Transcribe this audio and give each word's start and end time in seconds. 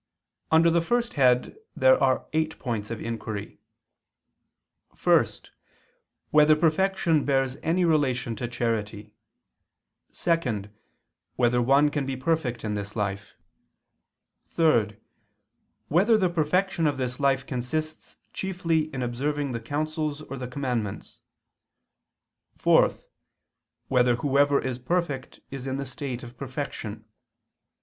Under 0.49 0.71
the 0.71 0.81
first 0.81 1.13
head 1.13 1.57
there 1.75 1.95
are 2.01 2.25
eight 2.33 2.57
points 2.57 2.89
of 2.89 2.99
inquiry: 2.99 3.59
(1) 4.99 5.25
Whether 6.31 6.55
perfection 6.55 7.23
bears 7.23 7.57
any 7.61 7.85
relation 7.85 8.35
to 8.37 8.47
charity? 8.47 9.13
(2) 10.11 10.63
Whether 11.35 11.61
one 11.61 11.89
can 11.91 12.07
be 12.07 12.17
perfect 12.17 12.63
in 12.65 12.73
this 12.73 12.95
life? 12.95 13.35
(3) 14.47 14.97
Whether 15.87 16.17
the 16.17 16.29
perfection 16.29 16.87
of 16.87 16.97
this 16.97 17.19
life 17.19 17.45
consists 17.45 18.17
chiefly 18.33 18.91
in 18.91 19.03
observing 19.03 19.51
the 19.51 19.59
counsels 19.59 20.23
or 20.23 20.35
the 20.35 20.47
commandments? 20.47 21.19
(4) 22.57 22.89
Whether 23.87 24.15
whoever 24.15 24.59
is 24.59 24.79
perfect 24.79 25.41
is 25.51 25.67
in 25.67 25.77
the 25.77 25.85
state 25.85 26.23
of 26.23 26.39
perfection? 26.39 27.05